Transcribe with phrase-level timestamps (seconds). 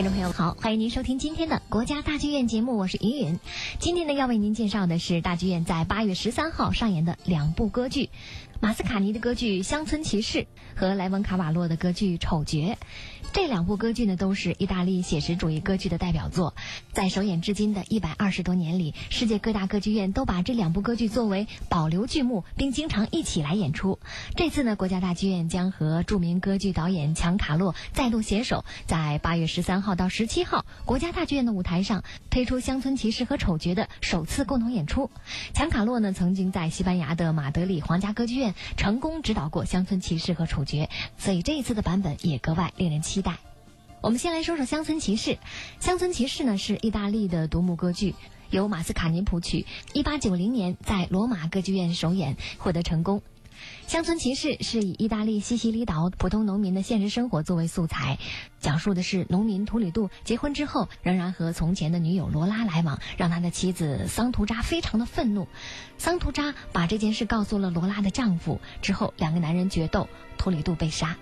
[0.00, 3.38] 听众朋友好，欢迎您收听今天的国家大剧院节目，我是云云。
[3.78, 8.08] 今天呢，要为您介绍的是大剧院在八月十三号上演的两部歌剧。
[8.62, 10.38] 马斯卡尼的歌剧《乡村骑士》
[10.76, 12.58] 和莱文卡瓦洛的歌剧《丑角》，
[13.32, 16.54] 这两部歌剧呢都是意大利写实主义歌剧的代表作。
[16.92, 23.98] 在首演至今的一百二十多年里，世界各大歌剧院都把这两部歌剧作为保留剧目，并经常一起来演出。
[24.36, 35.10] 这次呢，国家大剧院将和著名歌剧导演强卡洛再度携手，在八月十三号到十七号，国家大剧院的舞台上推出《乡村骑士》和《丑角》的首次共同演出。
[35.54, 38.49] 强卡洛呢，曾经在西班牙的马德里皇家歌剧院。
[38.76, 40.84] 成功指导过《乡村骑士》和《处决》，
[41.18, 43.38] 所以这一次的版本也格外令人期待。
[44.00, 45.30] 我们先来说说《乡村骑士》。
[45.78, 48.14] 《乡村骑士》呢是意大利的独幕歌剧，
[48.50, 53.18] 由马斯卡尼谱曲，一八九零年在罗马歌剧院首演获得成功。
[53.86, 58.18] 《乡村骑士》是以意大利西西里岛普通农民的现实生活作为素材，
[58.60, 65.48] 讲述的是农民图里杜结婚之后仍然和从前的女友罗拉来往，让他的妻子桑图扎非常的愤怒。
[65.98, 71.16] 桑图扎把这件事告诉了罗拉的丈夫，之后两个男人决斗，图里杜被杀。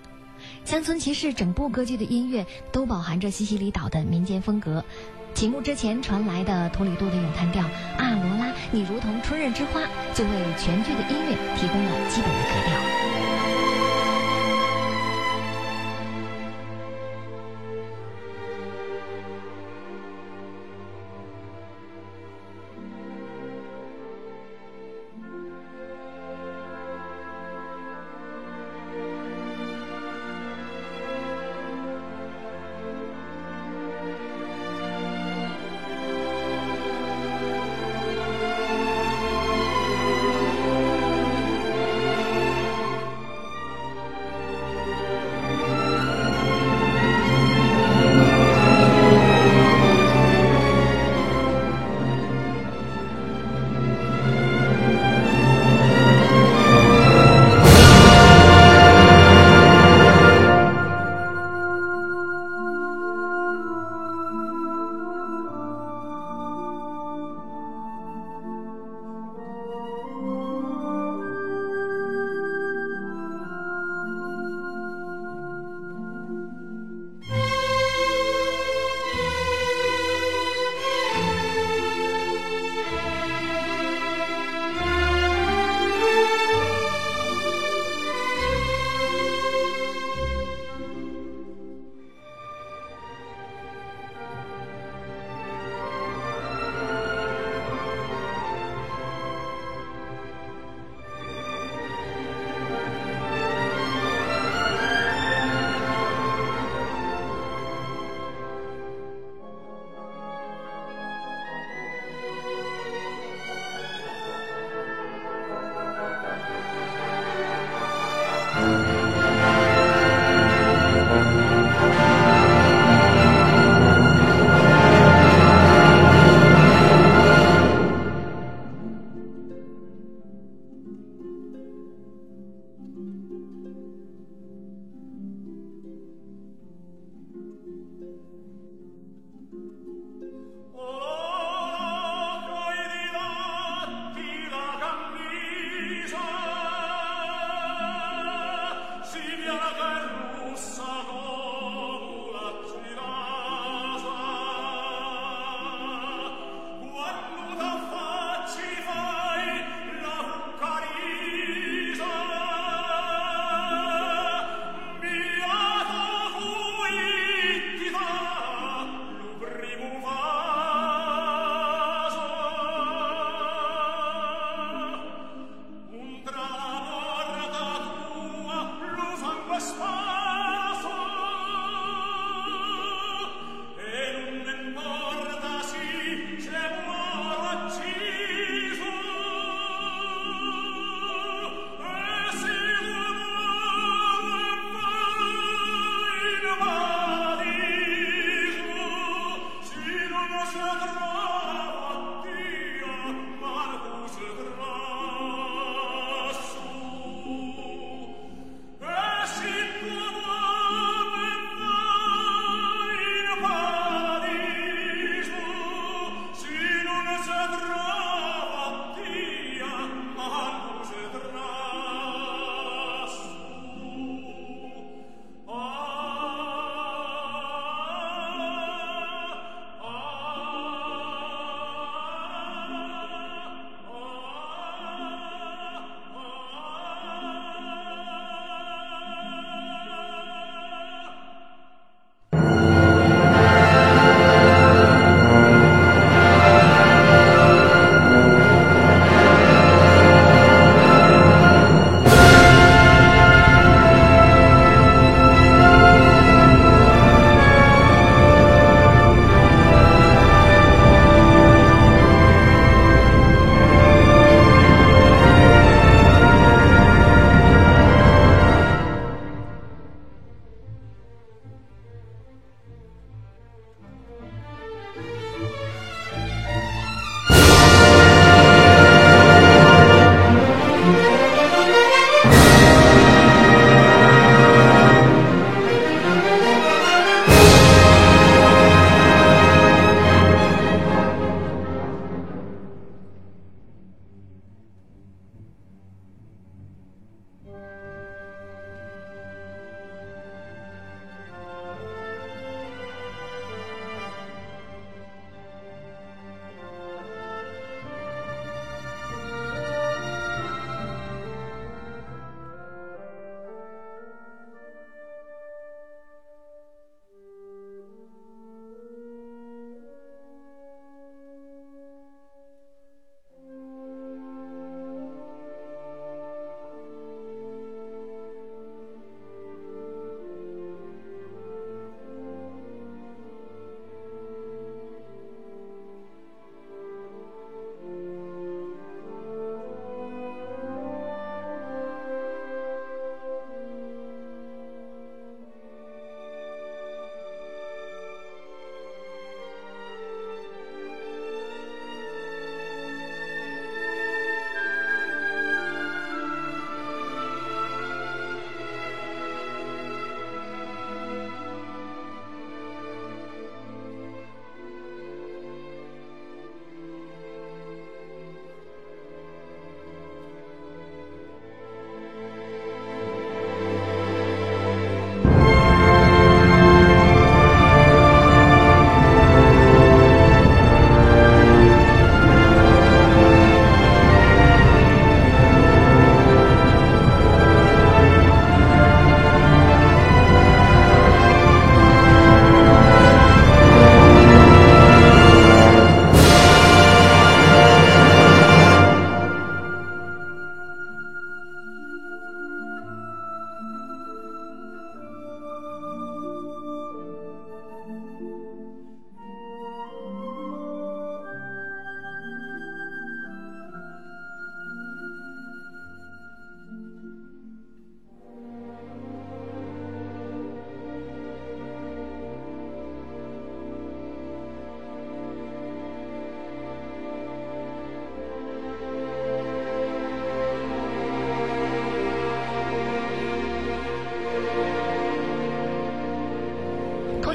[0.69, 4.85] 《乡村骑士》整部歌剧的音乐都饱含着西西里岛的民间风格。
[5.33, 7.63] 启幕之前传来的图里杜的咏叹调
[7.97, 9.81] “啊，罗拉，你如同春日之花”，
[10.13, 12.98] 就为全剧的音乐提供了基本的格调。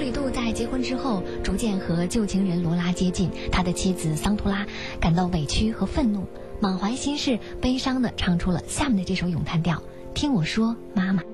[0.04, 4.66] 李杜在结婚之后，逐渐和旧情人罗拉接近，他的妻子桑图拉
[5.00, 6.26] 感到委屈和愤怒，
[6.60, 9.82] 满怀心事，悲伤的唱出了下面的这首咏叹调：
[10.12, 11.22] 听我说，妈妈。《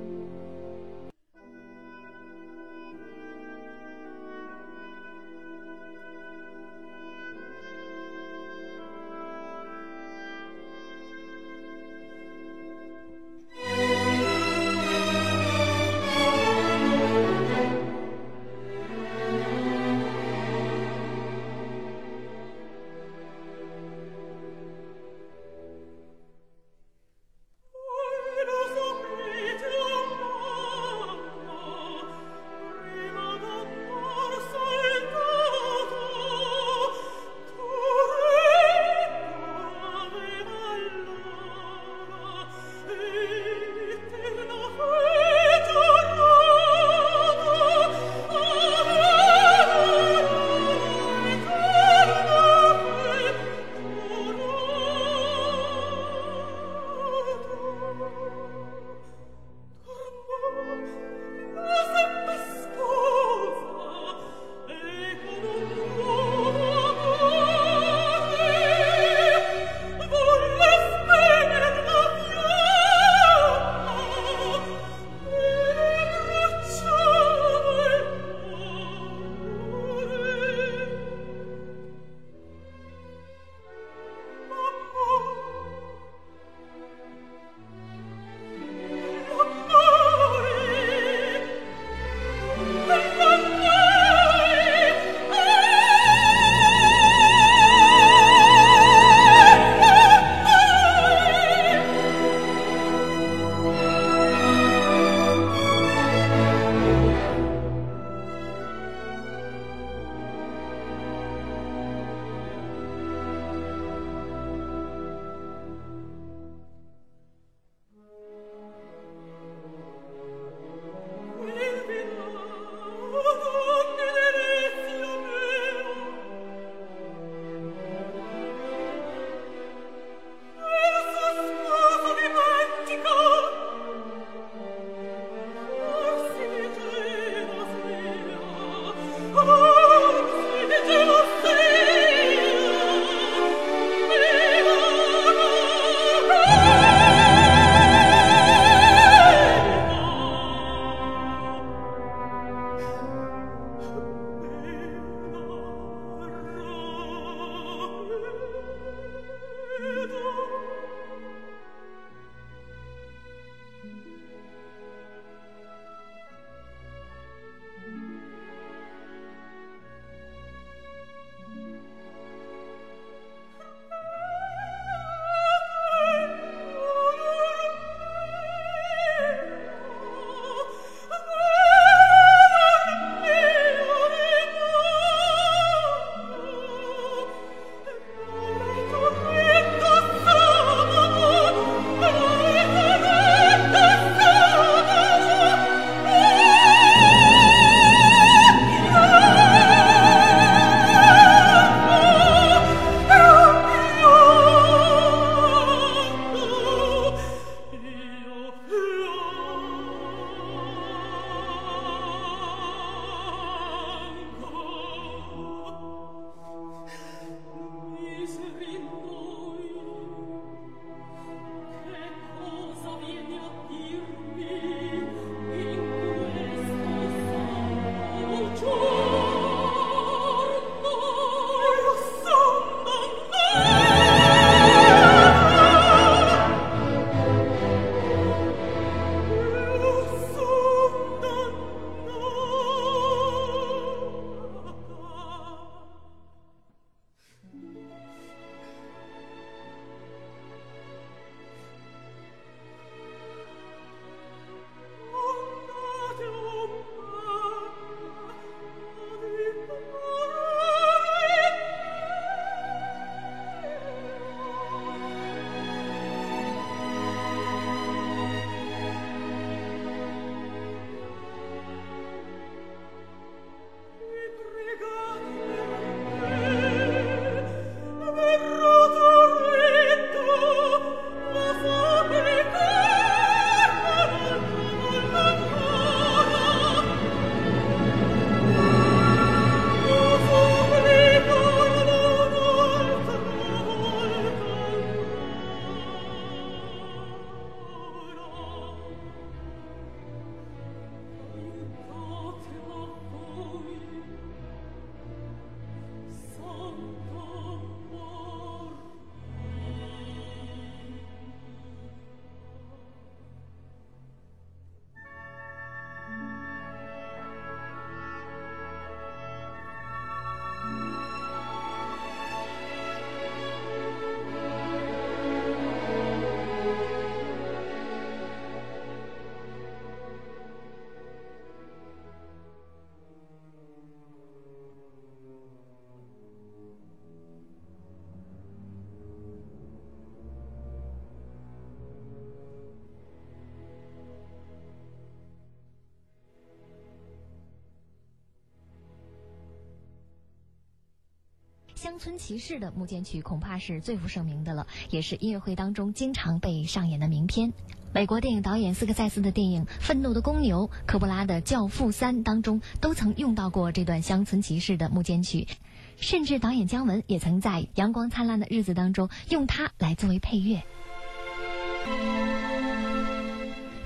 [351.80, 357.54] 乡村骑士》的木间曲恐怕是最负盛名的了，也是音乐会当中经常被上演的名片。
[357.94, 365.48] 美国电影导演斯科塞斯的电影《愤怒的公牛》、科波拉的《教父三》当中都曾用到过这段《乡村骑士》的木间曲，
[365.96, 370.62] 甚至导演姜文也曾在《阳光灿烂的日子》当中用它来作为配乐。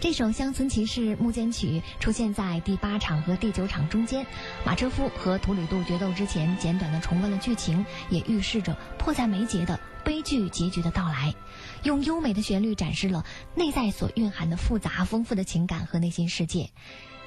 [0.04, 4.26] 这首《乡村骑士》木间曲出现在第八场和第九场中间，
[4.62, 11.34] 马车夫和图里杜决斗之前，简短的重温了剧情，也预示着迫在眉睫的悲剧结局的到来。
[11.84, 16.68] 用优美的旋律展示了内在所蕴含的复杂丰富的情感和内心世界。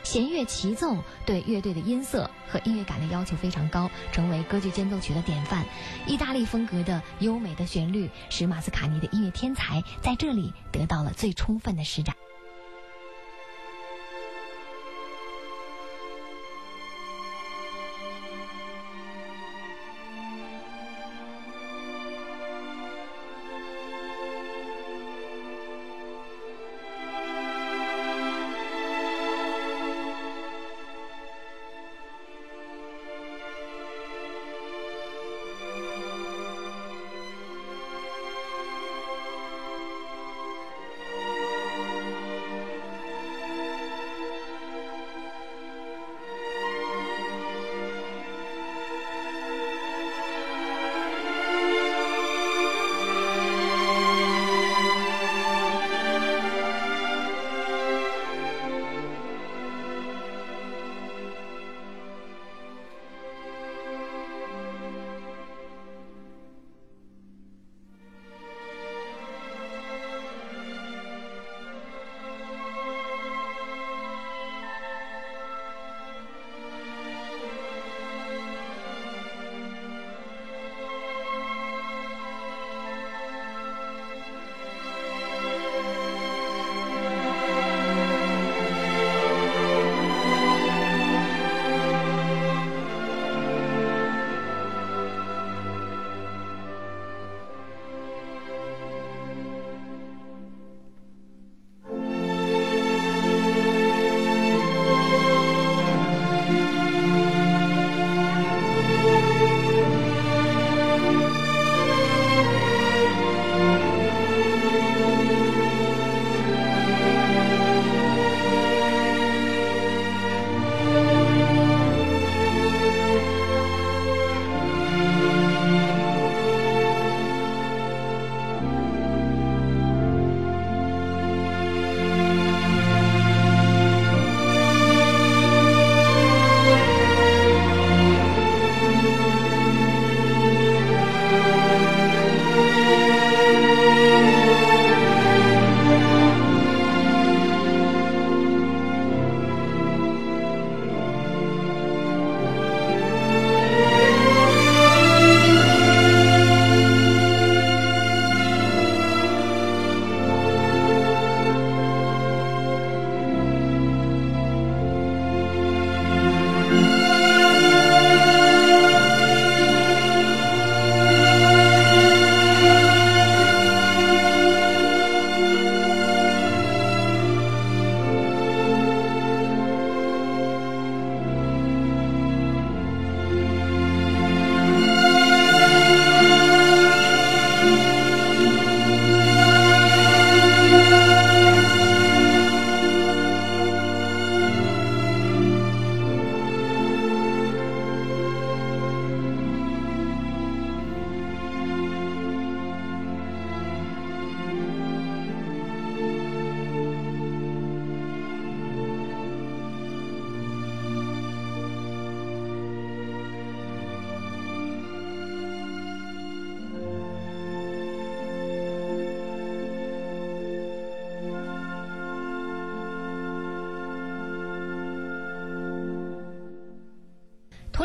[0.03, 5.65] 弦乐齐奏对乐队的音色和音乐感的要求非常高，成为歌剧间奏曲的典范。
[6.05, 12.15] 意大利风格的优美的旋律，使马斯卡尼的音乐天才在这里得到了最充分的施展。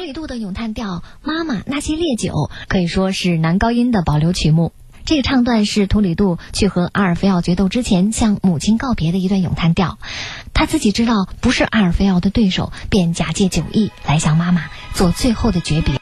[0.05, 2.33] 里杜的咏叹调《妈妈那些烈酒》
[2.69, 4.73] 可以说是男高音的保留曲目。
[5.05, 9.99] 这个唱段是图里杜去和阿尔菲奥决斗之前向母亲告别的一段咏叹调。
[10.55, 15.95] 他自己知道不是阿尔菲奥的对手，便假借酒意来向妈妈做最后的诀别。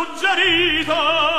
[0.00, 1.29] suggerito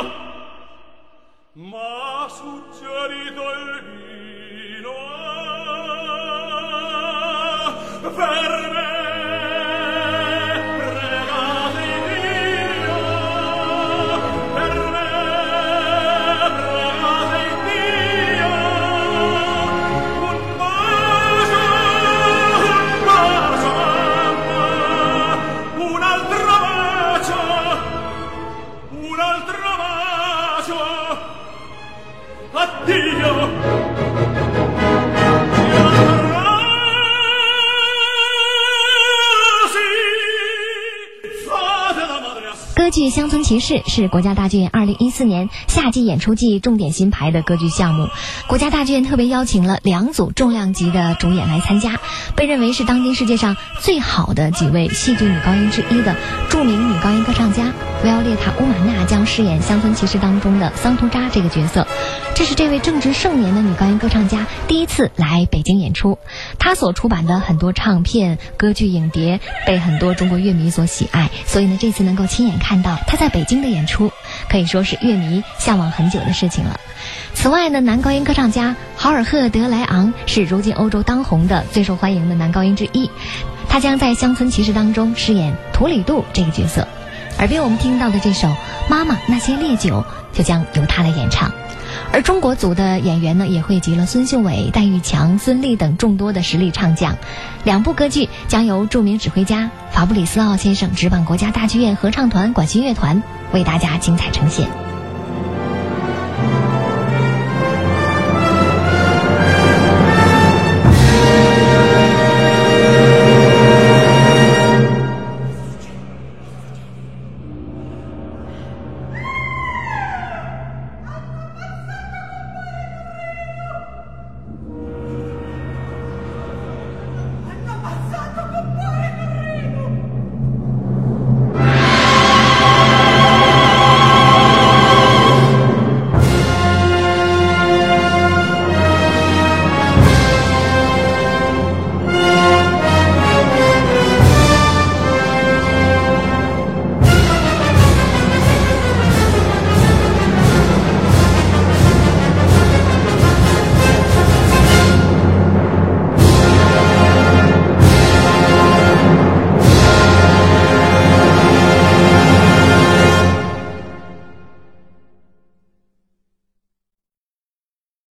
[32.52, 32.60] 歌
[42.90, 48.10] 剧《乡村骑士》是国家大剧院二零一四年夏季演出季重点新排的歌剧项目。
[48.48, 52.02] 国家大剧院特别邀请了两组重量级的主演来参加，
[52.36, 56.18] 被认为是当今世界上最好的几位戏剧女高音之一的
[56.50, 57.72] 著名女高音歌唱家
[58.04, 61.88] 维奥列塔·乌玛娜将饰演《乡村骑士》当中的桑图扎这个角色。
[62.34, 66.18] 这是这位正值盛年的女高音歌唱家第一次来北京演出，
[66.58, 74.12] 她所出版的很多唱片、歌剧影碟被很多中国乐迷所喜爱，所以呢，这次能够亲眼看到她在北京的演出，
[74.50, 76.80] 可以说是乐迷向往很久的事情了。
[77.36, 83.12] 此外呢，男高音歌唱家豪尔赫·德莱昂是如今欧洲当红的最受欢迎的男高音之一，
[83.70, 86.88] 他将在《乡村骑士》当中饰演图里杜这个角色。
[87.38, 88.48] 耳边我们听到的这首
[88.90, 90.04] 《妈妈那些烈酒》
[90.38, 91.52] 就将由他来演唱。
[92.14, 97.18] 而中国组的演员呢，也汇集了孙秀伟、戴玉强、孙俪等众多的实力唱将。
[97.64, 104.91] 两部歌剧将由著名指挥家法布里斯奥先生执棒国家大剧院合唱团管弦乐团为大家精彩呈现。